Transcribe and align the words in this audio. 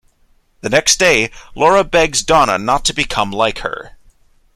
The 0.61 0.69
next 0.71 0.97
day, 0.97 1.29
Laura 1.53 1.83
begs 1.83 2.23
Donna 2.23 2.57
not 2.57 2.83
to 2.85 2.93
become 2.95 3.29
like 3.29 3.59
her. 3.59 3.97